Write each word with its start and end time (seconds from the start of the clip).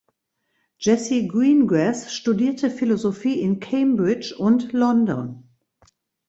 Jessie 0.79 1.27
Greengrass 1.27 2.11
studierte 2.11 2.71
Philosophie 2.71 3.39
in 3.39 3.59
Cambridge 3.59 4.35
und 4.35 4.73
London. 4.73 5.47